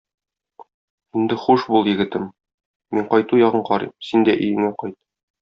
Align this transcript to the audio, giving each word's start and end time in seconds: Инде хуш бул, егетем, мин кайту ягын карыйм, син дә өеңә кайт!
Инде 1.23 1.37
хуш 1.41 1.65
бул, 1.73 1.89
егетем, 1.91 2.25
мин 2.97 3.07
кайту 3.13 3.41
ягын 3.43 3.65
карыйм, 3.69 3.95
син 4.09 4.27
дә 4.31 4.37
өеңә 4.43 4.75
кайт! 4.83 4.99